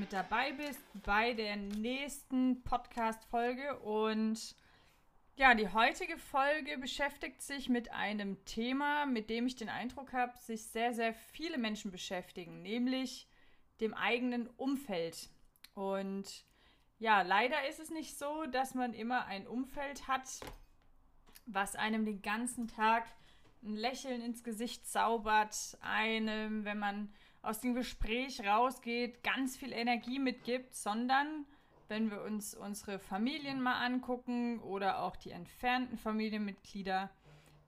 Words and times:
mit 0.00 0.14
dabei 0.14 0.52
bist 0.52 0.80
bei 1.04 1.34
der 1.34 1.56
nächsten 1.56 2.62
Podcast-Folge. 2.62 3.78
Und 3.80 4.56
ja, 5.36 5.54
die 5.54 5.68
heutige 5.68 6.16
Folge 6.16 6.78
beschäftigt 6.78 7.42
sich 7.42 7.68
mit 7.68 7.92
einem 7.92 8.42
Thema, 8.46 9.04
mit 9.04 9.28
dem 9.28 9.46
ich 9.46 9.56
den 9.56 9.68
Eindruck 9.68 10.14
habe, 10.14 10.34
sich 10.38 10.62
sehr, 10.62 10.94
sehr 10.94 11.12
viele 11.12 11.58
Menschen 11.58 11.90
beschäftigen, 11.90 12.62
nämlich 12.62 13.28
dem 13.82 13.92
eigenen 13.92 14.46
Umfeld. 14.56 15.28
Und 15.74 16.46
ja, 16.98 17.20
leider 17.20 17.68
ist 17.68 17.78
es 17.78 17.90
nicht 17.90 18.18
so, 18.18 18.46
dass 18.46 18.74
man 18.74 18.94
immer 18.94 19.26
ein 19.26 19.46
Umfeld 19.46 20.08
hat, 20.08 20.40
was 21.44 21.76
einem 21.76 22.06
den 22.06 22.22
ganzen 22.22 22.68
Tag 22.68 23.04
ein 23.62 23.76
Lächeln 23.76 24.22
ins 24.22 24.44
Gesicht 24.44 24.88
zaubert, 24.88 25.76
einem, 25.82 26.64
wenn 26.64 26.78
man 26.78 27.12
aus 27.42 27.60
dem 27.60 27.74
Gespräch 27.74 28.46
rausgeht, 28.46 29.22
ganz 29.22 29.56
viel 29.56 29.72
Energie 29.72 30.18
mitgibt, 30.18 30.74
sondern 30.74 31.46
wenn 31.88 32.10
wir 32.10 32.22
uns 32.22 32.54
unsere 32.54 32.98
Familien 32.98 33.60
mal 33.60 33.84
angucken 33.84 34.60
oder 34.60 35.02
auch 35.02 35.16
die 35.16 35.30
entfernten 35.30 35.98
Familienmitglieder, 35.98 37.10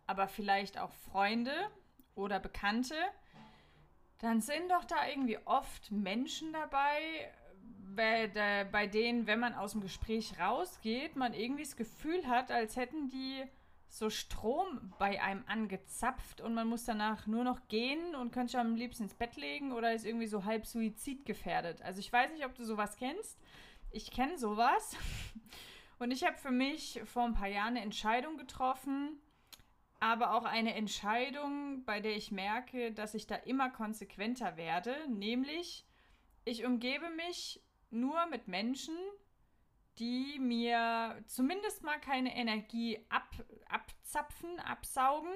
aber 0.07 0.29
vielleicht 0.29 0.79
auch 0.79 0.93
Freunde 0.93 1.53
oder 2.15 2.39
Bekannte, 2.39 2.95
dann 4.19 4.41
sind 4.41 4.71
doch 4.71 4.85
da 4.85 5.09
irgendwie 5.09 5.39
oft 5.45 5.91
Menschen 5.91 6.53
dabei, 6.53 7.33
bei, 7.95 8.87
denen, 8.87 9.27
wenn 9.27 9.41
man 9.41 9.55
aus 9.55 9.73
dem 9.73 9.81
Gespräch 9.81 10.39
rausgeht, 10.39 11.17
man 11.17 11.35
irgendwie 11.35 11.65
das 11.65 11.77
Gefühl 11.77 12.27
hat, 12.27 12.51
als 12.51 12.77
hätten 12.77 13.09
die 13.09 13.43
so 13.93 14.09
Strom 14.09 14.95
bei 14.99 15.21
einem 15.21 15.45
angezapft 15.47 16.41
und 16.41 16.55
man 16.55 16.67
muss 16.67 16.87
danach 16.87 17.27
nur 17.27 17.45
noch 17.45 17.69
gehen 17.69 18.15
und 18.15 18.33
könnte 18.33 18.53
sich 18.53 18.59
am 18.59 18.75
liebsten 18.75 19.03
ins 19.03 19.13
Bett 19.13 19.37
legen 19.37 19.71
oder 19.71 19.93
ist 19.93 20.07
irgendwie 20.07 20.27
so 20.27 20.47
halb 20.47 20.67
suizidgefährdet. 20.67 21.83
Also 21.83 22.01
ich 22.01 22.11
weiß 22.11 22.33
nicht, 22.33 22.47
ob 22.47 22.55
du 22.55 22.65
sowas 22.65 22.97
kennst. 22.97 23.39
Ich 23.91 24.11
kenne 24.11 24.39
sowas. 24.39 24.97
Und 25.99 26.11
ich 26.11 26.25
habe 26.25 26.39
für 26.39 26.51
mich 26.51 27.03
vor 27.05 27.25
ein 27.25 27.35
paar 27.35 27.49
Jahren 27.49 27.77
eine 27.77 27.83
Entscheidung 27.83 28.39
getroffen, 28.39 29.21
aber 30.01 30.33
auch 30.35 30.45
eine 30.45 30.75
Entscheidung, 30.75 31.85
bei 31.85 32.01
der 32.01 32.17
ich 32.17 32.33
merke, 32.33 32.93
dass 32.93 33.13
ich 33.13 33.27
da 33.27 33.37
immer 33.37 33.69
konsequenter 33.69 34.57
werde, 34.57 34.97
nämlich 35.11 35.87
ich 36.47 36.65
umgebe 36.65 37.11
mich 37.11 37.63
nur 37.91 38.25
mit 38.27 38.49
Menschen, 38.49 38.97
die 39.99 40.39
mir 40.39 41.23
zumindest 41.27 41.83
mal 41.83 42.01
keine 42.01 42.35
Energie 42.35 43.05
ab, 43.09 43.29
abzapfen, 44.13 44.61
absaugen, 44.61 45.33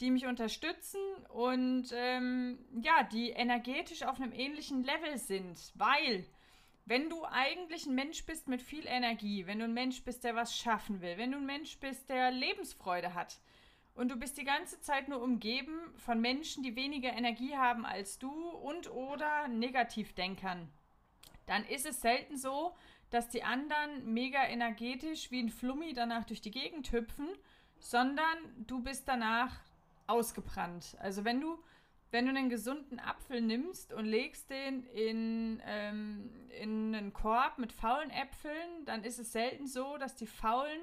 die 0.00 0.10
mich 0.10 0.26
unterstützen 0.26 1.00
und 1.28 1.86
ähm, 1.92 2.58
ja, 2.82 3.02
die 3.04 3.30
energetisch 3.30 4.02
auf 4.02 4.20
einem 4.20 4.32
ähnlichen 4.32 4.84
Level 4.84 5.18
sind. 5.18 5.58
Weil, 5.74 6.24
wenn 6.84 7.08
du 7.08 7.24
eigentlich 7.24 7.86
ein 7.86 7.94
Mensch 7.94 8.24
bist 8.24 8.46
mit 8.46 8.62
viel 8.62 8.86
Energie, 8.86 9.46
wenn 9.46 9.58
du 9.58 9.64
ein 9.64 9.74
Mensch 9.74 10.04
bist, 10.04 10.22
der 10.22 10.36
was 10.36 10.56
schaffen 10.56 11.00
will, 11.00 11.16
wenn 11.16 11.32
du 11.32 11.38
ein 11.38 11.46
Mensch 11.46 11.78
bist, 11.78 12.08
der 12.08 12.30
Lebensfreude 12.30 13.14
hat 13.14 13.40
und 13.94 14.10
du 14.10 14.16
bist 14.16 14.38
die 14.38 14.44
ganze 14.44 14.80
Zeit 14.80 15.08
nur 15.08 15.22
umgeben 15.22 15.78
von 15.96 16.20
Menschen, 16.20 16.62
die 16.62 16.76
weniger 16.76 17.12
Energie 17.12 17.56
haben 17.56 17.84
als 17.84 18.18
du 18.18 18.30
und 18.30 18.90
oder 18.90 19.48
Negativdenkern, 19.48 20.68
dann 21.46 21.64
ist 21.64 21.86
es 21.86 22.02
selten 22.02 22.36
so, 22.36 22.76
dass 23.10 23.28
die 23.28 23.44
anderen 23.44 24.12
mega 24.12 24.44
energetisch 24.44 25.30
wie 25.30 25.40
ein 25.40 25.48
Flummi 25.48 25.92
danach 25.92 26.24
durch 26.24 26.40
die 26.40 26.50
Gegend 26.50 26.90
hüpfen, 26.92 27.28
sondern 27.86 28.38
du 28.66 28.82
bist 28.82 29.06
danach 29.06 29.52
ausgebrannt. 30.08 30.96
Also 30.98 31.24
wenn 31.24 31.40
du, 31.40 31.56
wenn 32.10 32.24
du 32.24 32.30
einen 32.30 32.48
gesunden 32.48 32.98
Apfel 32.98 33.40
nimmst 33.40 33.92
und 33.92 34.06
legst 34.06 34.50
den 34.50 34.82
in, 34.86 35.62
ähm, 35.64 36.30
in 36.60 36.94
einen 36.94 37.12
Korb 37.12 37.58
mit 37.58 37.72
faulen 37.72 38.10
Äpfeln, 38.10 38.84
dann 38.86 39.04
ist 39.04 39.20
es 39.20 39.30
selten 39.30 39.68
so, 39.68 39.98
dass 39.98 40.16
die 40.16 40.26
faulen 40.26 40.80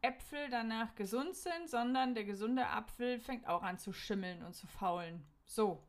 Äpfel 0.00 0.48
danach 0.48 0.94
gesund 0.94 1.34
sind, 1.34 1.68
sondern 1.68 2.14
der 2.14 2.24
gesunde 2.24 2.68
Apfel 2.68 3.18
fängt 3.18 3.48
auch 3.48 3.62
an 3.62 3.78
zu 3.78 3.92
schimmeln 3.92 4.44
und 4.44 4.54
zu 4.54 4.68
faulen. 4.68 5.24
So. 5.46 5.82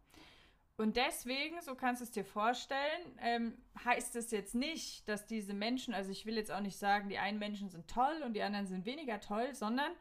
Und 0.78 0.98
deswegen, 0.98 1.62
so 1.62 1.76
kannst 1.76 2.02
du 2.02 2.06
es 2.06 2.12
dir 2.12 2.26
vorstellen, 2.26 3.20
ähm, 3.20 3.54
heißt 3.86 4.16
es 4.16 4.32
jetzt 4.32 4.56
nicht, 4.56 5.08
dass 5.08 5.28
diese 5.28 5.54
Menschen, 5.54 5.94
also 5.94 6.12
ich 6.12 6.26
will 6.26 6.36
jetzt 6.36 6.52
auch 6.52 6.60
nicht 6.60 6.78
sagen, 6.78 7.08
die 7.08 7.20
einen 7.20 7.40
Menschen 7.40 7.70
sind 7.70 7.88
toll 7.88 8.24
und 8.26 8.34
die 8.34 8.42
anderen 8.42 8.66
sind 8.66 8.86
weniger 8.86 9.22
toll, 9.22 9.54
sondern 9.54 9.92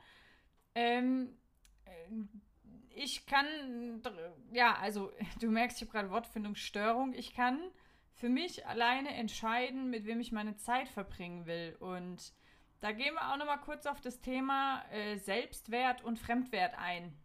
ähm, 0.75 1.37
äh, 1.85 1.91
ich 2.97 3.27
kann, 3.27 4.03
ja, 4.53 4.77
also 4.77 5.13
du 5.41 5.51
merkst, 5.51 5.79
ich 5.79 5.89
habe 5.89 5.93
gerade 5.93 6.11
Wortfindungsstörung, 6.11 7.13
ich 7.15 7.35
kann 7.35 7.61
für 8.15 8.29
mich 8.29 8.67
alleine 8.67 9.15
entscheiden, 9.15 9.91
mit 9.91 10.07
wem 10.07 10.21
ich 10.21 10.33
meine 10.33 10.57
Zeit 10.57 10.89
verbringen 10.89 11.47
will. 11.47 11.77
Und 11.81 12.33
da 12.81 12.93
gehen 12.93 13.15
wir 13.15 13.33
auch 13.33 13.37
nochmal 13.37 13.61
kurz 13.61 13.87
auf 13.87 14.01
das 14.01 14.21
Thema 14.21 14.85
äh, 14.93 15.17
Selbstwert 15.17 16.05
und 16.05 16.19
Fremdwert 16.19 16.75
ein. 16.79 17.17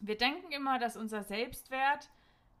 Wir 0.00 0.16
denken 0.16 0.50
immer, 0.52 0.78
dass 0.78 0.96
unser 0.96 1.22
Selbstwert 1.22 2.10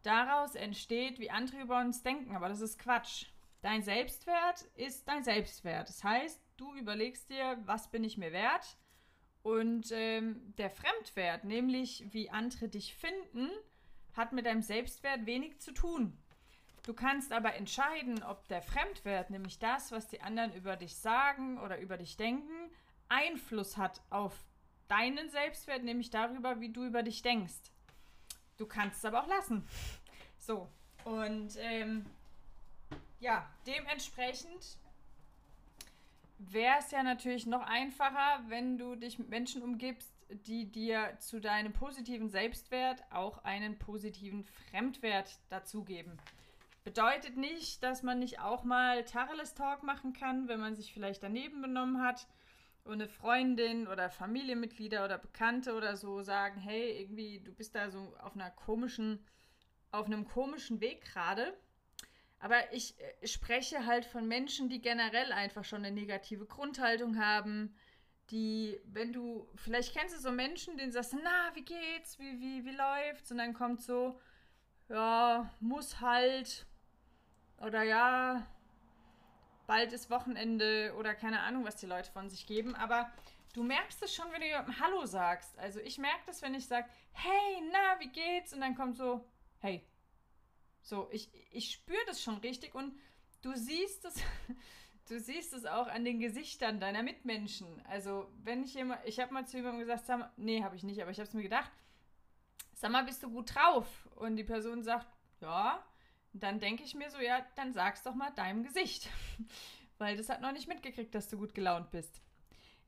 daraus 0.02 0.54
entsteht, 0.54 1.18
wie 1.18 1.30
andere 1.30 1.60
über 1.60 1.80
uns 1.80 2.02
denken. 2.02 2.36
Aber 2.36 2.48
das 2.48 2.60
ist 2.60 2.78
Quatsch. 2.78 3.26
Dein 3.60 3.82
Selbstwert 3.82 4.62
ist 4.76 5.08
dein 5.08 5.24
Selbstwert. 5.24 5.88
Das 5.88 6.04
heißt, 6.04 6.40
du 6.56 6.74
überlegst 6.74 7.28
dir, 7.28 7.58
was 7.64 7.90
bin 7.90 8.04
ich 8.04 8.16
mir 8.16 8.32
wert? 8.32 8.78
Und 9.42 9.90
ähm, 9.92 10.54
der 10.58 10.70
Fremdwert, 10.70 11.44
nämlich 11.44 12.04
wie 12.10 12.30
andere 12.30 12.68
dich 12.68 12.94
finden, 12.94 13.50
hat 14.14 14.32
mit 14.32 14.46
deinem 14.46 14.62
Selbstwert 14.62 15.26
wenig 15.26 15.60
zu 15.60 15.72
tun. 15.72 16.18
Du 16.82 16.94
kannst 16.94 17.32
aber 17.32 17.54
entscheiden, 17.54 18.22
ob 18.22 18.48
der 18.48 18.62
Fremdwert, 18.62 19.30
nämlich 19.30 19.58
das, 19.58 19.92
was 19.92 20.08
die 20.08 20.22
anderen 20.22 20.54
über 20.54 20.76
dich 20.76 20.96
sagen 20.96 21.58
oder 21.58 21.78
über 21.78 21.96
dich 21.96 22.16
denken, 22.16 22.70
Einfluss 23.08 23.76
hat 23.76 24.02
auf 24.10 24.34
deinen 24.88 25.28
Selbstwert, 25.30 25.84
nämlich 25.84 26.10
darüber, 26.10 26.60
wie 26.60 26.72
du 26.72 26.84
über 26.84 27.02
dich 27.02 27.22
denkst. 27.22 27.72
Du 28.56 28.66
kannst 28.66 28.98
es 28.98 29.04
aber 29.04 29.22
auch 29.22 29.28
lassen. 29.28 29.66
So, 30.38 30.68
und 31.04 31.56
ähm, 31.58 32.06
ja, 33.20 33.48
dementsprechend 33.66 34.78
wäre 36.38 36.76
es 36.78 36.90
ja 36.90 37.02
natürlich 37.02 37.46
noch 37.46 37.62
einfacher, 37.62 38.42
wenn 38.48 38.78
du 38.78 38.94
dich 38.94 39.18
mit 39.18 39.28
Menschen 39.28 39.62
umgibst, 39.62 40.12
die 40.30 40.70
dir 40.70 41.16
zu 41.18 41.40
deinem 41.40 41.72
positiven 41.72 42.28
Selbstwert 42.28 43.02
auch 43.10 43.44
einen 43.44 43.78
positiven 43.78 44.44
Fremdwert 44.44 45.38
dazugeben. 45.48 46.18
Bedeutet 46.84 47.36
nicht, 47.36 47.82
dass 47.82 48.02
man 48.02 48.18
nicht 48.18 48.40
auch 48.40 48.64
mal 48.64 49.04
Tacheles 49.04 49.54
Talk 49.54 49.82
machen 49.82 50.12
kann, 50.12 50.48
wenn 50.48 50.60
man 50.60 50.74
sich 50.74 50.92
vielleicht 50.92 51.22
daneben 51.22 51.60
benommen 51.60 52.00
hat 52.02 52.26
und 52.84 52.94
eine 52.94 53.08
Freundin 53.08 53.86
oder 53.86 54.08
Familienmitglieder 54.08 55.04
oder 55.04 55.18
Bekannte 55.18 55.74
oder 55.74 55.96
so 55.96 56.22
sagen, 56.22 56.58
hey, 56.58 56.98
irgendwie, 56.98 57.40
du 57.40 57.52
bist 57.52 57.74
da 57.74 57.90
so 57.90 58.14
auf 58.22 58.34
einer 58.34 58.50
komischen, 58.50 59.22
auf 59.90 60.06
einem 60.06 60.26
komischen 60.26 60.80
Weg 60.80 61.02
gerade. 61.02 61.52
Aber 62.40 62.72
ich 62.72 62.94
äh, 63.00 63.26
spreche 63.26 63.86
halt 63.86 64.04
von 64.04 64.28
Menschen, 64.28 64.68
die 64.68 64.80
generell 64.80 65.32
einfach 65.32 65.64
schon 65.64 65.84
eine 65.84 65.94
negative 65.94 66.46
Grundhaltung 66.46 67.18
haben, 67.18 67.74
die, 68.30 68.80
wenn 68.84 69.12
du, 69.12 69.48
vielleicht 69.56 69.94
kennst 69.94 70.14
du 70.14 70.20
so 70.20 70.30
Menschen, 70.30 70.76
denen 70.76 70.92
sagst, 70.92 71.16
na, 71.22 71.50
wie 71.54 71.64
geht's, 71.64 72.18
wie, 72.18 72.40
wie, 72.40 72.64
wie 72.64 72.76
läuft's? 72.76 73.30
Und 73.32 73.38
dann 73.38 73.54
kommt 73.54 73.80
so, 73.80 74.20
ja, 74.88 75.50
muss 75.60 76.00
halt, 76.00 76.66
oder 77.58 77.82
ja, 77.82 78.46
bald 79.66 79.92
ist 79.92 80.10
Wochenende 80.10 80.94
oder 80.98 81.14
keine 81.14 81.40
Ahnung, 81.40 81.64
was 81.64 81.76
die 81.76 81.86
Leute 81.86 82.10
von 82.10 82.28
sich 82.28 82.46
geben. 82.46 82.74
Aber 82.74 83.10
du 83.54 83.62
merkst 83.62 84.02
es 84.02 84.14
schon, 84.14 84.30
wenn 84.32 84.40
du 84.40 84.46
jemandem 84.46 84.78
Hallo 84.80 85.06
sagst. 85.06 85.58
Also 85.58 85.80
ich 85.80 85.98
merke 85.98 86.22
das, 86.26 86.42
wenn 86.42 86.54
ich 86.54 86.66
sage, 86.66 86.88
hey, 87.12 87.62
na, 87.72 88.00
wie 88.00 88.08
geht's? 88.08 88.52
Und 88.52 88.60
dann 88.60 88.74
kommt 88.74 88.96
so, 88.96 89.24
hey. 89.60 89.84
So, 90.88 91.08
ich, 91.10 91.28
ich 91.50 91.70
spüre 91.70 92.04
das 92.06 92.22
schon 92.22 92.38
richtig 92.38 92.74
und 92.74 92.98
du 93.42 93.54
siehst 93.54 94.04
es, 94.06 94.14
du 95.08 95.20
siehst 95.20 95.52
es 95.52 95.66
auch 95.66 95.86
an 95.86 96.04
den 96.04 96.18
Gesichtern 96.18 96.80
deiner 96.80 97.02
Mitmenschen. 97.02 97.84
Also, 97.86 98.30
wenn 98.42 98.64
ich 98.64 98.74
jemand, 98.74 99.04
ich 99.04 99.20
habe 99.20 99.34
mal 99.34 99.46
zu 99.46 99.58
jemandem 99.58 99.80
gesagt, 99.80 100.06
sag 100.06 100.18
mal, 100.18 100.32
nee, 100.36 100.62
habe 100.62 100.76
ich 100.76 100.82
nicht, 100.82 101.02
aber 101.02 101.10
ich 101.10 101.18
habe 101.18 101.28
es 101.28 101.34
mir 101.34 101.42
gedacht, 101.42 101.70
sag 102.72 102.90
mal, 102.90 103.04
bist 103.04 103.22
du 103.22 103.30
gut 103.30 103.54
drauf? 103.54 104.08
Und 104.16 104.36
die 104.36 104.44
Person 104.44 104.82
sagt, 104.82 105.06
ja 105.40 105.84
dann 106.32 106.60
denke 106.60 106.84
ich 106.84 106.94
mir 106.94 107.10
so, 107.10 107.18
ja, 107.18 107.44
dann 107.56 107.72
sag's 107.72 108.02
doch 108.02 108.14
mal 108.14 108.30
deinem 108.30 108.62
Gesicht. 108.62 109.08
Weil 109.98 110.16
das 110.16 110.28
hat 110.28 110.40
noch 110.40 110.52
nicht 110.52 110.68
mitgekriegt, 110.68 111.14
dass 111.14 111.28
du 111.28 111.36
gut 111.36 111.54
gelaunt 111.54 111.90
bist. 111.90 112.20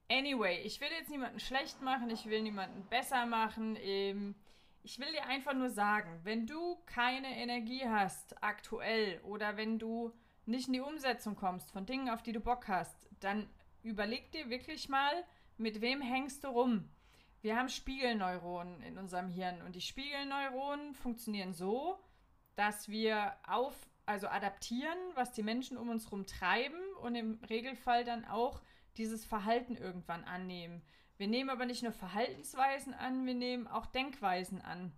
Anyway, 0.08 0.60
ich 0.62 0.80
will 0.80 0.88
jetzt 0.98 1.10
niemanden 1.10 1.40
schlecht 1.40 1.80
machen, 1.82 2.10
ich 2.10 2.26
will 2.26 2.42
niemanden 2.42 2.84
besser 2.88 3.26
machen. 3.26 3.76
Ähm, 3.80 4.34
ich 4.82 4.98
will 4.98 5.10
dir 5.12 5.26
einfach 5.26 5.54
nur 5.54 5.70
sagen, 5.70 6.20
wenn 6.24 6.46
du 6.46 6.76
keine 6.86 7.36
Energie 7.36 7.86
hast 7.86 8.42
aktuell 8.42 9.20
oder 9.22 9.56
wenn 9.56 9.78
du 9.78 10.12
nicht 10.46 10.68
in 10.68 10.74
die 10.74 10.80
Umsetzung 10.80 11.36
kommst 11.36 11.70
von 11.70 11.86
Dingen, 11.86 12.08
auf 12.08 12.22
die 12.22 12.32
du 12.32 12.40
Bock 12.40 12.68
hast, 12.68 13.08
dann 13.20 13.48
überleg 13.82 14.32
dir 14.32 14.50
wirklich 14.50 14.88
mal, 14.88 15.12
mit 15.58 15.80
wem 15.80 16.00
hängst 16.00 16.44
du 16.44 16.48
rum. 16.48 16.88
Wir 17.42 17.56
haben 17.56 17.68
Spiegelneuronen 17.68 18.82
in 18.82 18.98
unserem 18.98 19.28
Hirn 19.28 19.62
und 19.62 19.74
die 19.74 19.80
Spiegelneuronen 19.80 20.94
funktionieren 20.94 21.52
so, 21.52 21.98
dass 22.54 22.88
wir 22.88 23.34
auf, 23.46 23.74
also 24.06 24.28
adaptieren, 24.28 24.98
was 25.14 25.32
die 25.32 25.42
Menschen 25.42 25.78
um 25.78 25.88
uns 25.88 26.06
herum 26.06 26.26
treiben 26.26 26.80
und 27.02 27.14
im 27.14 27.40
Regelfall 27.48 28.04
dann 28.04 28.24
auch 28.24 28.60
dieses 28.96 29.24
Verhalten 29.24 29.76
irgendwann 29.76 30.24
annehmen. 30.24 30.82
Wir 31.20 31.28
nehmen 31.28 31.50
aber 31.50 31.66
nicht 31.66 31.82
nur 31.82 31.92
Verhaltensweisen 31.92 32.94
an, 32.94 33.26
wir 33.26 33.34
nehmen 33.34 33.66
auch 33.66 33.84
Denkweisen 33.84 34.62
an. 34.62 34.90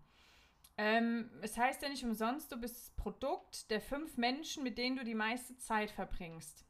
Ähm, 0.78 1.28
es 1.42 1.58
heißt 1.58 1.82
ja 1.82 1.88
nicht 1.88 2.04
umsonst, 2.04 2.52
du 2.52 2.56
bist 2.58 2.96
Produkt 2.96 3.72
der 3.72 3.80
fünf 3.80 4.16
Menschen, 4.16 4.62
mit 4.62 4.78
denen 4.78 4.94
du 4.94 5.02
die 5.02 5.16
meiste 5.16 5.56
Zeit 5.56 5.90
verbringst. 5.90 6.64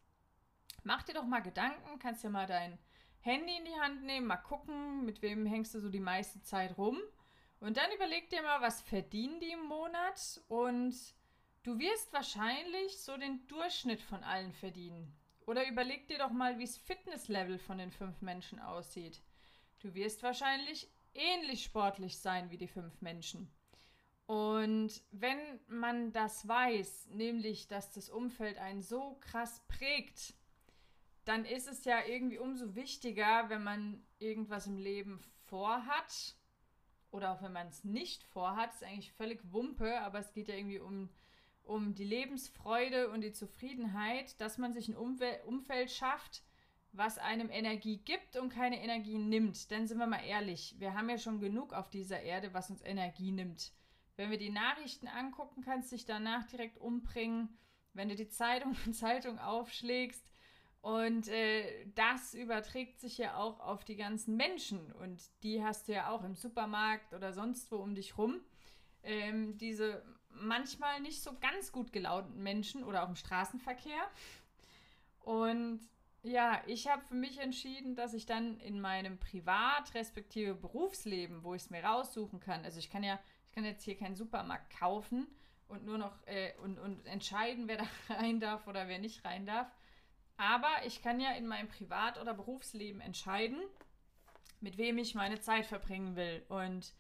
Mach 0.84 1.02
dir 1.02 1.12
doch 1.12 1.26
mal 1.26 1.40
Gedanken, 1.40 1.98
kannst 1.98 2.24
ja 2.24 2.30
mal 2.30 2.46
dein 2.46 2.78
Handy 3.20 3.54
in 3.54 3.66
die 3.66 3.78
Hand 3.78 4.04
nehmen, 4.04 4.26
mal 4.26 4.38
gucken, 4.38 5.04
mit 5.04 5.20
wem 5.20 5.44
hängst 5.44 5.74
du 5.74 5.80
so 5.80 5.90
die 5.90 6.00
meiste 6.00 6.40
Zeit 6.40 6.78
rum. 6.78 6.98
Und 7.60 7.76
dann 7.76 7.92
überleg 7.94 8.30
dir 8.30 8.40
mal, 8.40 8.62
was 8.62 8.80
verdienen 8.80 9.38
die 9.38 9.50
im 9.50 9.66
Monat 9.66 10.40
und 10.48 10.94
du 11.62 11.78
wirst 11.78 12.10
wahrscheinlich 12.14 13.02
so 13.02 13.18
den 13.18 13.46
Durchschnitt 13.48 14.00
von 14.00 14.24
allen 14.24 14.54
verdienen. 14.54 15.14
Oder 15.44 15.68
überleg 15.68 16.08
dir 16.08 16.16
doch 16.16 16.30
mal, 16.30 16.56
wie 16.56 16.64
das 16.64 16.78
Fitnesslevel 16.78 17.58
von 17.58 17.76
den 17.76 17.90
fünf 17.90 18.22
Menschen 18.22 18.58
aussieht. 18.58 19.20
Du 19.82 19.94
wirst 19.94 20.22
wahrscheinlich 20.22 20.88
ähnlich 21.12 21.64
sportlich 21.64 22.18
sein 22.18 22.50
wie 22.50 22.56
die 22.56 22.68
fünf 22.68 23.02
Menschen. 23.02 23.50
Und 24.26 25.02
wenn 25.10 25.38
man 25.66 26.12
das 26.12 26.46
weiß, 26.46 27.08
nämlich 27.10 27.66
dass 27.66 27.90
das 27.90 28.08
Umfeld 28.08 28.58
einen 28.58 28.82
so 28.82 29.16
krass 29.20 29.60
prägt, 29.66 30.34
dann 31.24 31.44
ist 31.44 31.66
es 31.66 31.84
ja 31.84 31.98
irgendwie 32.06 32.38
umso 32.38 32.76
wichtiger, 32.76 33.48
wenn 33.48 33.64
man 33.64 34.06
irgendwas 34.20 34.68
im 34.68 34.78
Leben 34.78 35.20
vorhat 35.46 36.36
oder 37.10 37.32
auch 37.32 37.42
wenn 37.42 37.52
man 37.52 37.66
es 37.66 37.82
nicht 37.82 38.22
vorhat, 38.22 38.72
ist 38.72 38.84
eigentlich 38.84 39.12
völlig 39.12 39.40
Wumpe, 39.52 40.00
aber 40.00 40.20
es 40.20 40.32
geht 40.32 40.46
ja 40.46 40.54
irgendwie 40.54 40.78
um, 40.78 41.10
um 41.64 41.94
die 41.94 42.04
Lebensfreude 42.04 43.10
und 43.10 43.20
die 43.22 43.32
Zufriedenheit, 43.32 44.40
dass 44.40 44.58
man 44.58 44.72
sich 44.72 44.88
ein 44.88 44.96
Umwel 44.96 45.40
Umfeld 45.44 45.90
schafft, 45.90 46.42
was 46.92 47.18
einem 47.18 47.50
Energie 47.50 47.98
gibt 47.98 48.36
und 48.36 48.50
keine 48.50 48.82
Energie 48.82 49.18
nimmt. 49.18 49.70
Denn 49.70 49.86
sind 49.86 49.98
wir 49.98 50.06
mal 50.06 50.24
ehrlich, 50.24 50.74
wir 50.78 50.94
haben 50.94 51.08
ja 51.08 51.18
schon 51.18 51.40
genug 51.40 51.72
auf 51.72 51.88
dieser 51.88 52.20
Erde, 52.20 52.52
was 52.52 52.70
uns 52.70 52.82
Energie 52.82 53.32
nimmt. 53.32 53.72
Wenn 54.16 54.30
wir 54.30 54.38
die 54.38 54.50
Nachrichten 54.50 55.08
angucken, 55.08 55.62
kannst 55.62 55.90
du 55.90 55.96
dich 55.96 56.04
danach 56.04 56.44
direkt 56.44 56.78
umbringen. 56.78 57.56
Wenn 57.94 58.08
du 58.08 58.14
die 58.14 58.28
Zeitung 58.28 58.76
und 58.84 58.94
Zeitung 58.94 59.38
aufschlägst, 59.38 60.24
und 60.82 61.28
äh, 61.28 61.86
das 61.94 62.34
überträgt 62.34 63.00
sich 63.00 63.16
ja 63.16 63.36
auch 63.36 63.60
auf 63.60 63.84
die 63.84 63.94
ganzen 63.94 64.36
Menschen. 64.36 64.90
Und 64.90 65.22
die 65.44 65.62
hast 65.62 65.86
du 65.86 65.92
ja 65.92 66.10
auch 66.10 66.24
im 66.24 66.34
Supermarkt 66.34 67.14
oder 67.14 67.32
sonst 67.32 67.70
wo 67.70 67.76
um 67.76 67.94
dich 67.94 68.18
rum. 68.18 68.40
Ähm, 69.04 69.56
diese 69.58 70.02
manchmal 70.28 71.00
nicht 71.00 71.22
so 71.22 71.38
ganz 71.38 71.70
gut 71.70 71.92
gelaunten 71.92 72.42
Menschen 72.42 72.82
oder 72.82 73.04
auch 73.04 73.08
im 73.08 73.14
Straßenverkehr. 73.14 74.02
Und 75.20 75.80
ja, 76.22 76.62
ich 76.66 76.88
habe 76.88 77.02
für 77.02 77.14
mich 77.14 77.38
entschieden, 77.38 77.96
dass 77.96 78.14
ich 78.14 78.26
dann 78.26 78.58
in 78.60 78.80
meinem 78.80 79.18
Privat- 79.18 79.94
respektive 79.94 80.54
Berufsleben, 80.54 81.42
wo 81.42 81.54
ich 81.54 81.62
es 81.62 81.70
mir 81.70 81.84
raussuchen 81.84 82.40
kann, 82.40 82.64
also 82.64 82.78
ich 82.78 82.90
kann 82.90 83.02
ja, 83.02 83.18
ich 83.46 83.52
kann 83.52 83.64
jetzt 83.64 83.84
hier 83.84 83.96
keinen 83.96 84.14
Supermarkt 84.14 84.78
kaufen 84.78 85.26
und 85.68 85.84
nur 85.84 85.98
noch 85.98 86.14
äh, 86.26 86.52
und, 86.62 86.78
und 86.78 87.06
entscheiden, 87.06 87.66
wer 87.68 87.78
da 87.78 87.84
rein 88.14 88.40
darf 88.40 88.66
oder 88.66 88.88
wer 88.88 88.98
nicht 88.98 89.24
rein 89.24 89.46
darf. 89.46 89.68
Aber 90.36 90.70
ich 90.86 91.02
kann 91.02 91.20
ja 91.20 91.32
in 91.32 91.46
meinem 91.46 91.68
Privat- 91.68 92.20
oder 92.20 92.34
Berufsleben 92.34 93.00
entscheiden, 93.00 93.60
mit 94.60 94.78
wem 94.78 94.98
ich 94.98 95.14
meine 95.14 95.40
Zeit 95.40 95.66
verbringen 95.66 96.16
will. 96.16 96.44
Und 96.48 96.94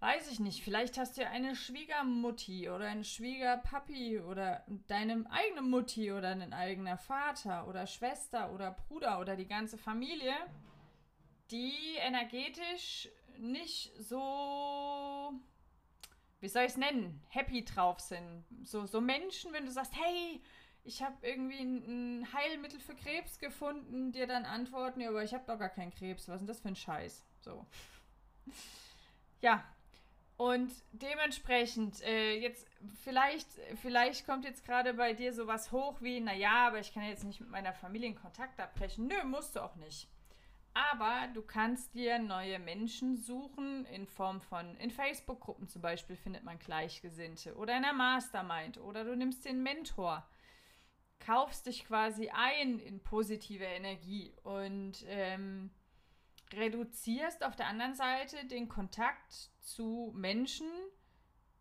weiß 0.00 0.32
ich 0.32 0.40
nicht, 0.40 0.64
vielleicht 0.64 0.96
hast 0.96 1.16
du 1.16 1.22
ja 1.22 1.28
eine 1.28 1.54
Schwiegermutti 1.54 2.70
oder 2.70 2.86
einen 2.86 3.04
Schwiegerpapi 3.04 4.20
oder 4.20 4.64
deine 4.88 5.24
eigene 5.30 5.60
Mutti 5.60 6.10
oder 6.10 6.28
ein 6.30 6.54
eigener 6.54 6.96
Vater 6.96 7.68
oder 7.68 7.86
Schwester 7.86 8.52
oder 8.52 8.70
Bruder 8.70 9.20
oder 9.20 9.36
die 9.36 9.46
ganze 9.46 9.76
Familie, 9.76 10.34
die 11.50 11.96
energetisch 11.98 13.10
nicht 13.38 13.92
so, 13.98 15.32
wie 16.40 16.48
soll 16.48 16.62
ich 16.62 16.72
es 16.72 16.76
nennen, 16.78 17.22
happy 17.28 17.64
drauf 17.64 18.00
sind. 18.00 18.44
So, 18.62 18.86
so 18.86 19.02
Menschen, 19.02 19.52
wenn 19.52 19.66
du 19.66 19.70
sagst, 19.70 19.92
hey, 19.94 20.42
ich 20.82 21.02
habe 21.02 21.14
irgendwie 21.20 21.60
ein, 21.60 22.22
ein, 22.22 22.32
Heilmittel 22.32 22.80
für 22.80 22.94
Krebs 22.94 23.38
gefunden, 23.38 24.12
dir 24.12 24.26
dann 24.26 24.46
antworten, 24.46 25.02
ja, 25.02 25.10
aber 25.10 25.22
ich 25.22 25.34
habe 25.34 25.44
doch 25.46 25.58
gar 25.58 25.68
keinen 25.68 25.90
Krebs. 25.90 26.26
Was 26.26 26.36
ist 26.36 26.40
denn 26.40 26.46
das 26.46 26.60
für 26.60 26.68
ein 26.68 26.76
Scheiß? 26.76 27.22
So. 27.40 27.66
Ja. 29.42 29.62
Und 30.40 30.72
dementsprechend, 30.92 32.02
äh, 32.02 32.38
jetzt, 32.38 32.66
vielleicht, 33.04 33.46
vielleicht 33.82 34.24
kommt 34.24 34.46
jetzt 34.46 34.64
gerade 34.64 34.94
bei 34.94 35.12
dir 35.12 35.34
sowas 35.34 35.70
hoch 35.70 36.00
wie, 36.00 36.18
naja, 36.18 36.68
aber 36.68 36.78
ich 36.78 36.94
kann 36.94 37.02
jetzt 37.02 37.24
nicht 37.24 37.40
mit 37.40 37.50
meiner 37.50 37.74
Familie 37.74 38.08
in 38.08 38.14
Kontakt 38.14 38.58
abbrechen. 38.58 39.06
Nö, 39.06 39.22
musst 39.26 39.54
du 39.54 39.60
auch 39.60 39.76
nicht. 39.76 40.08
Aber 40.72 41.28
du 41.34 41.42
kannst 41.42 41.92
dir 41.92 42.18
neue 42.18 42.58
Menschen 42.58 43.18
suchen 43.18 43.84
in 43.84 44.06
Form 44.06 44.40
von, 44.40 44.78
in 44.78 44.90
Facebook-Gruppen 44.90 45.68
zum 45.68 45.82
Beispiel 45.82 46.16
findet 46.16 46.42
man 46.42 46.58
Gleichgesinnte 46.58 47.54
oder 47.56 47.76
in 47.76 47.84
einer 47.84 47.92
Mastermind 47.92 48.78
oder 48.78 49.04
du 49.04 49.14
nimmst 49.14 49.44
den 49.44 49.62
Mentor 49.62 50.26
kaufst 51.18 51.66
dich 51.66 51.86
quasi 51.86 52.30
ein 52.30 52.78
in 52.78 53.00
positive 53.00 53.64
Energie 53.64 54.32
und 54.42 55.04
ähm, 55.06 55.70
reduzierst 56.54 57.44
auf 57.44 57.56
der 57.56 57.66
anderen 57.66 57.94
Seite 57.94 58.46
den 58.46 58.68
Kontakt 58.68 59.50
zu 59.60 60.12
Menschen, 60.16 60.68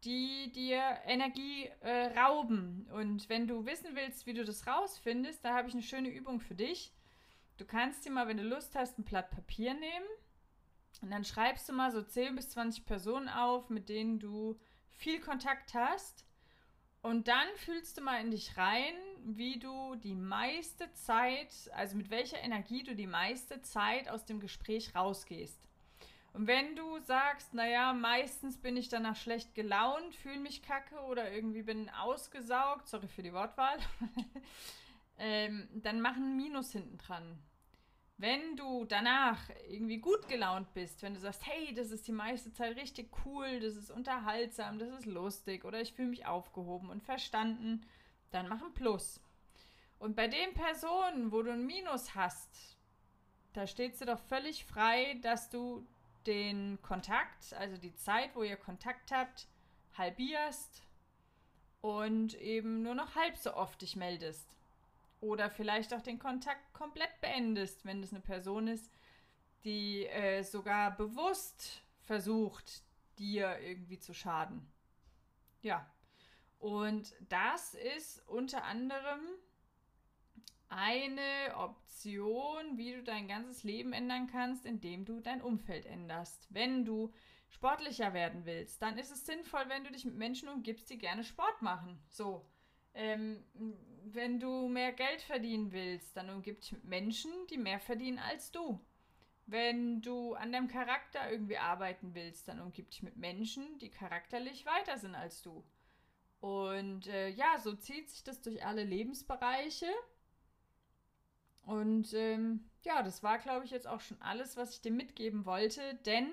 die 0.03 0.51
dir 0.51 0.81
Energie 1.05 1.69
äh, 1.81 2.17
rauben. 2.19 2.87
Und 2.91 3.27
wenn 3.29 3.47
du 3.47 3.65
wissen 3.65 3.95
willst, 3.95 4.25
wie 4.25 4.33
du 4.33 4.45
das 4.45 4.65
rausfindest, 4.65 5.43
da 5.43 5.55
habe 5.55 5.67
ich 5.67 5.73
eine 5.73 5.83
schöne 5.83 6.09
Übung 6.09 6.39
für 6.39 6.55
dich. 6.55 6.93
Du 7.57 7.65
kannst 7.65 8.05
dir 8.05 8.11
mal, 8.11 8.27
wenn 8.27 8.37
du 8.37 8.43
Lust 8.43 8.75
hast, 8.75 8.97
ein 8.97 9.03
Blatt 9.03 9.31
Papier 9.31 9.73
nehmen 9.73 10.05
und 11.01 11.11
dann 11.11 11.25
schreibst 11.25 11.67
du 11.67 11.73
mal 11.73 11.91
so 11.91 12.01
10 12.01 12.35
bis 12.35 12.49
20 12.49 12.85
Personen 12.85 13.29
auf, 13.29 13.69
mit 13.69 13.89
denen 13.89 14.19
du 14.19 14.57
viel 14.91 15.19
Kontakt 15.19 15.73
hast 15.73 16.25
und 17.01 17.27
dann 17.27 17.47
fühlst 17.55 17.97
du 17.97 18.01
mal 18.01 18.19
in 18.21 18.31
dich 18.31 18.57
rein, 18.57 18.93
wie 19.23 19.57
du 19.57 19.95
die 19.95 20.15
meiste 20.15 20.91
Zeit, 20.93 21.53
also 21.73 21.95
mit 21.95 22.09
welcher 22.09 22.39
Energie 22.39 22.83
du 22.83 22.95
die 22.95 23.07
meiste 23.07 23.61
Zeit 23.61 24.09
aus 24.09 24.25
dem 24.25 24.39
Gespräch 24.39 24.95
rausgehst. 24.95 25.67
Und 26.33 26.47
wenn 26.47 26.75
du 26.75 26.99
sagst, 26.99 27.53
naja, 27.53 27.93
meistens 27.93 28.57
bin 28.57 28.77
ich 28.77 28.89
danach 28.89 29.15
schlecht 29.15 29.55
gelaunt, 29.55 30.13
fühle 30.15 30.39
mich 30.39 30.61
kacke 30.61 30.99
oder 31.01 31.31
irgendwie 31.31 31.63
bin 31.63 31.89
ausgesaugt, 31.89 32.87
sorry 32.87 33.07
für 33.07 33.23
die 33.23 33.33
Wortwahl, 33.33 33.77
ähm, 35.17 35.67
dann 35.73 36.01
mach 36.01 36.15
ein 36.15 36.35
Minus 36.35 36.71
hinten 36.71 36.97
dran. 36.97 37.39
Wenn 38.19 38.57
du 38.57 38.83
danach 38.83 39.39
irgendwie 39.69 39.99
gut 39.99 40.27
gelaunt 40.27 40.73
bist, 40.73 41.01
wenn 41.03 41.13
du 41.13 41.21
sagst, 41.21 41.47
hey, 41.47 41.73
das 41.73 41.89
ist 41.89 42.05
die 42.05 42.11
meiste 42.11 42.51
Zeit 42.51 42.75
richtig 42.75 43.09
cool, 43.23 43.61
das 43.61 43.77
ist 43.77 43.89
unterhaltsam, 43.89 44.77
das 44.77 44.89
ist 44.89 45.05
lustig 45.05 45.63
oder 45.63 45.79
ich 45.79 45.93
fühle 45.93 46.09
mich 46.09 46.25
aufgehoben 46.25 46.89
und 46.89 47.01
verstanden, 47.01 47.85
dann 48.31 48.49
mach 48.49 48.61
ein 48.61 48.73
Plus. 48.73 49.21
Und 49.99 50.17
bei 50.17 50.27
den 50.27 50.53
Personen, 50.53 51.31
wo 51.31 51.41
du 51.41 51.53
ein 51.53 51.65
Minus 51.65 52.13
hast, 52.13 52.77
da 53.53 53.65
steht 53.65 53.99
du 54.01 54.05
doch 54.05 54.19
völlig 54.19 54.65
frei, 54.65 55.17
dass 55.21 55.49
du 55.49 55.87
den 56.27 56.77
Kontakt, 56.81 57.53
also 57.53 57.77
die 57.77 57.95
Zeit, 57.95 58.35
wo 58.35 58.43
ihr 58.43 58.57
Kontakt 58.57 59.13
habt, 59.13 59.47
halbierst 59.97 60.83
und 61.79 62.33
eben 62.33 62.81
nur 62.81 62.95
noch 62.95 63.15
halb 63.15 63.37
so 63.37 63.53
oft 63.53 63.81
dich 63.81 63.95
meldest. 63.95 64.58
Oder 65.21 65.49
vielleicht 65.49 65.93
auch 65.93 66.01
den 66.01 66.19
Kontakt 66.19 66.73
komplett 66.73 67.19
beendest, 67.21 67.85
wenn 67.85 68.01
es 68.01 68.11
eine 68.13 68.21
Person 68.21 68.67
ist, 68.67 68.91
die 69.63 70.05
äh, 70.07 70.43
sogar 70.43 70.95
bewusst 70.95 71.83
versucht, 72.01 72.83
dir 73.17 73.59
irgendwie 73.59 73.99
zu 73.99 74.13
schaden. 74.13 74.71
Ja. 75.61 75.91
Und 76.57 77.13
das 77.29 77.73
ist 77.73 78.27
unter 78.27 78.63
anderem 78.63 79.21
eine 80.69 81.55
Option, 81.55 82.77
wie 82.77 82.93
du 82.93 83.03
dein 83.03 83.27
ganzes 83.27 83.63
Leben 83.63 83.91
ändern 83.93 84.27
kannst, 84.27 84.65
indem 84.65 85.05
du 85.05 85.19
dein 85.19 85.41
Umfeld 85.41 85.85
änderst. 85.85 86.47
Wenn 86.49 86.85
du 86.85 87.11
sportlicher 87.49 88.13
werden 88.13 88.45
willst, 88.45 88.81
dann 88.81 88.97
ist 88.97 89.11
es 89.11 89.25
sinnvoll, 89.25 89.63
wenn 89.67 89.83
du 89.83 89.91
dich 89.91 90.05
mit 90.05 90.15
Menschen 90.15 90.47
umgibst, 90.49 90.89
die 90.89 90.97
gerne 90.97 91.23
Sport 91.23 91.61
machen. 91.61 91.99
So. 92.09 92.45
Ähm, 92.93 93.43
wenn 94.05 94.39
du 94.39 94.67
mehr 94.67 94.91
Geld 94.93 95.21
verdienen 95.21 95.71
willst, 95.71 96.15
dann 96.15 96.29
umgib 96.29 96.61
dich 96.61 96.71
mit 96.71 96.83
Menschen, 96.85 97.31
die 97.49 97.57
mehr 97.57 97.79
verdienen 97.79 98.19
als 98.19 98.51
du. 98.51 98.79
Wenn 99.45 100.01
du 100.01 100.35
an 100.35 100.51
deinem 100.51 100.67
Charakter 100.67 101.31
irgendwie 101.31 101.57
arbeiten 101.57 102.13
willst, 102.13 102.47
dann 102.47 102.59
umgib 102.59 102.91
dich 102.91 103.01
mit 103.01 103.17
Menschen, 103.17 103.77
die 103.79 103.89
charakterlich 103.89 104.65
weiter 104.65 104.97
sind 104.97 105.15
als 105.15 105.41
du. 105.41 105.63
Und 106.39 107.07
äh, 107.07 107.29
ja, 107.29 107.57
so 107.57 107.73
zieht 107.75 108.09
sich 108.09 108.23
das 108.23 108.41
durch 108.41 108.65
alle 108.65 108.83
Lebensbereiche. 108.83 109.87
Und 111.63 112.13
ähm, 112.13 112.69
ja, 112.83 113.03
das 113.03 113.23
war, 113.23 113.39
glaube 113.39 113.65
ich, 113.65 113.71
jetzt 113.71 113.87
auch 113.87 114.01
schon 114.01 114.21
alles, 114.21 114.55
was 114.55 114.73
ich 114.73 114.81
dir 114.81 114.91
mitgeben 114.91 115.45
wollte, 115.45 115.95
denn 116.05 116.27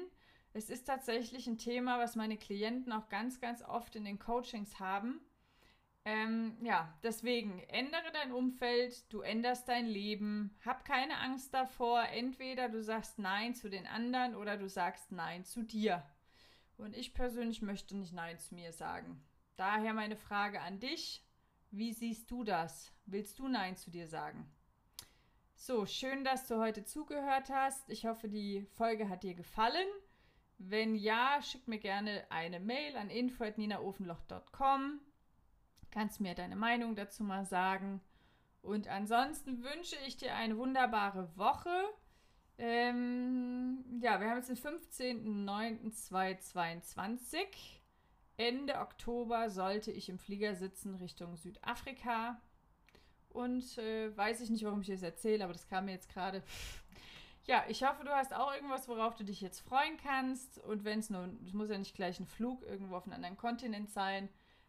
es 0.52 0.70
ist 0.70 0.84
tatsächlich 0.84 1.46
ein 1.46 1.58
Thema, 1.58 1.98
was 1.98 2.16
meine 2.16 2.38
Klienten 2.38 2.92
auch 2.92 3.08
ganz, 3.08 3.40
ganz 3.40 3.62
oft 3.62 3.96
in 3.96 4.04
den 4.04 4.18
Coachings 4.18 4.78
haben 4.78 5.20
Ähm, 6.06 6.56
ja, 6.62 6.96
deswegen 7.02 7.58
ändere 7.66 8.12
dein 8.12 8.30
Umfeld, 8.30 9.12
du 9.12 9.22
änderst 9.22 9.68
dein 9.68 9.86
Leben, 9.86 10.56
hab 10.64 10.84
keine 10.84 11.18
Angst 11.18 11.52
davor. 11.52 12.04
Entweder 12.12 12.68
du 12.68 12.80
sagst 12.80 13.18
Nein 13.18 13.56
zu 13.56 13.68
den 13.68 13.88
anderen 13.88 14.36
oder 14.36 14.56
du 14.56 14.68
sagst 14.68 15.10
Nein 15.10 15.44
zu 15.44 15.64
dir. 15.64 16.04
Und 16.76 16.96
ich 16.96 17.12
persönlich 17.12 17.60
möchte 17.60 17.96
nicht 17.96 18.12
Nein 18.12 18.38
zu 18.38 18.54
mir 18.54 18.72
sagen. 18.72 19.20
Daher 19.56 19.94
meine 19.94 20.14
Frage 20.14 20.60
an 20.60 20.78
dich. 20.78 21.24
Wie 21.72 21.92
siehst 21.92 22.30
du 22.30 22.44
das? 22.44 22.92
Willst 23.06 23.40
du 23.40 23.48
Nein 23.48 23.76
zu 23.76 23.90
dir 23.90 24.06
sagen? 24.06 24.48
So, 25.56 25.86
schön, 25.86 26.22
dass 26.22 26.46
du 26.46 26.58
heute 26.58 26.84
zugehört 26.84 27.50
hast. 27.50 27.90
Ich 27.90 28.06
hoffe, 28.06 28.28
die 28.28 28.64
Folge 28.76 29.08
hat 29.08 29.24
dir 29.24 29.34
gefallen. 29.34 29.88
Wenn 30.58 30.94
ja, 30.94 31.42
schick 31.42 31.66
mir 31.66 31.80
gerne 31.80 32.24
eine 32.30 32.60
Mail 32.60 32.96
an 32.96 33.10
info.ninaofenloch.com. 33.10 35.00
Kannst 35.90 36.20
mir 36.20 36.34
deine 36.34 36.56
Meinung 36.56 36.94
dazu 36.94 37.24
mal 37.24 37.44
sagen. 37.44 38.00
Und 38.62 38.88
ansonsten 38.88 39.62
wünsche 39.62 39.96
ich 40.06 40.16
dir 40.16 40.34
eine 40.34 40.56
wunderbare 40.58 41.36
Woche. 41.36 41.70
Ähm, 42.58 43.84
ja, 44.00 44.18
wir 44.20 44.28
haben 44.28 44.38
jetzt 44.38 44.48
den 44.48 44.56
15.09.2022. 44.56 47.46
Ende 48.36 48.80
Oktober 48.80 49.48
sollte 49.50 49.92
ich 49.92 50.08
im 50.08 50.18
Flieger 50.18 50.56
sitzen 50.56 50.96
Richtung 50.96 51.36
Südafrika. 51.36 52.40
Und 53.28 53.78
äh, 53.78 54.16
weiß 54.16 54.40
ich 54.40 54.50
nicht, 54.50 54.64
warum 54.64 54.80
ich 54.80 54.88
das 54.88 55.02
erzähle, 55.02 55.44
aber 55.44 55.52
das 55.52 55.68
kam 55.68 55.84
mir 55.86 55.92
jetzt 55.92 56.12
gerade. 56.12 56.42
Ja, 57.48 57.62
ich 57.68 57.84
hoffe, 57.84 58.02
du 58.02 58.10
hast 58.10 58.34
auch 58.34 58.52
irgendwas, 58.52 58.88
worauf 58.88 59.14
du 59.14 59.22
dich 59.22 59.40
jetzt 59.40 59.60
freuen 59.60 59.96
kannst. 60.02 60.58
Und 60.64 60.82
wenn 60.82 60.98
es 60.98 61.10
nur, 61.10 61.28
es 61.44 61.52
muss 61.52 61.70
ja 61.70 61.78
nicht 61.78 61.94
gleich 61.94 62.18
ein 62.18 62.26
Flug 62.26 62.64
irgendwo 62.64 62.96
auf 62.96 63.04
einen 63.04 63.12
anderen 63.12 63.36
Kontinent 63.36 63.92
sein, 63.92 64.28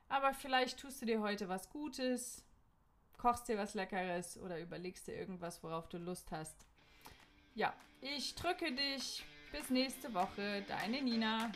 aber 0.10 0.34
vielleicht 0.34 0.80
tust 0.80 1.02
du 1.02 1.06
dir 1.06 1.22
heute 1.22 1.50
was 1.50 1.70
Gutes, 1.70 2.44
kochst 3.18 3.48
dir 3.48 3.58
was 3.58 3.74
Leckeres 3.74 4.38
oder 4.38 4.60
überlegst 4.60 5.08
dir 5.08 5.16
irgendwas, 5.16 5.64
worauf 5.64 5.88
du 5.90 5.98
Lust 5.98 6.32
hast. 6.32 6.66
Ja, 7.56 7.74
ich 8.02 8.36
drücke 8.36 8.72
dich. 8.72 9.26
Bis 9.52 9.70
nächste 9.70 10.14
Woche. 10.14 10.64
Deine 10.68 11.02
Nina. 11.02 11.52